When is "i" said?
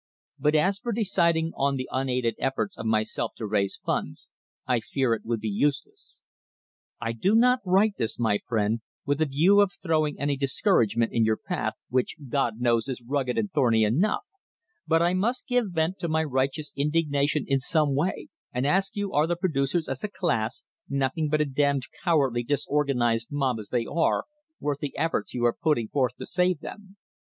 4.65-4.79, 6.99-7.11, 15.03-15.13